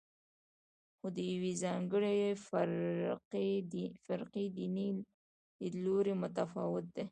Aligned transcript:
خو 0.97 1.07
د 1.17 1.19
یوې 1.33 1.53
ځانګړې 1.63 2.15
فرقې 4.05 4.45
دیني 4.57 4.87
لیدلوری 5.59 6.13
متفاوت 6.21 6.85
دی. 6.95 7.05